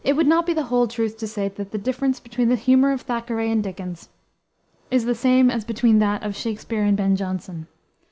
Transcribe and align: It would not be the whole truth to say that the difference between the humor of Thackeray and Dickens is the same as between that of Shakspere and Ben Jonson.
It 0.03 0.13
would 0.15 0.25
not 0.25 0.47
be 0.47 0.53
the 0.55 0.63
whole 0.63 0.87
truth 0.87 1.19
to 1.19 1.27
say 1.27 1.47
that 1.47 1.69
the 1.69 1.77
difference 1.77 2.19
between 2.19 2.49
the 2.49 2.55
humor 2.55 2.91
of 2.91 3.01
Thackeray 3.01 3.51
and 3.51 3.63
Dickens 3.63 4.09
is 4.89 5.05
the 5.05 5.13
same 5.13 5.51
as 5.51 5.63
between 5.63 5.99
that 5.99 6.23
of 6.23 6.35
Shakspere 6.35 6.81
and 6.85 6.97
Ben 6.97 7.15
Jonson. 7.15 7.67